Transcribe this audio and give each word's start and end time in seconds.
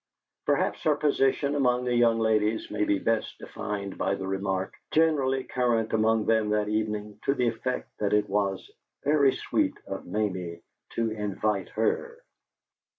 Perhaps 0.47 0.81
her 0.81 0.95
position 0.95 1.53
among 1.53 1.83
the 1.85 1.93
young 1.93 2.17
ladies 2.17 2.71
may 2.71 2.85
be 2.85 2.97
best 2.97 3.37
defined 3.37 3.99
by 3.99 4.15
the 4.15 4.25
remark, 4.25 4.73
generally 4.89 5.43
current 5.43 5.93
among 5.93 6.25
them, 6.25 6.49
that 6.49 6.67
evening, 6.67 7.19
to 7.25 7.35
the 7.35 7.47
effect 7.47 7.87
that 7.99 8.11
it 8.11 8.27
was 8.27 8.71
"very 9.03 9.31
sweet 9.33 9.77
of 9.85 10.07
Mamie 10.07 10.63
to 10.95 11.11
invite 11.11 11.69
her." 11.69 12.17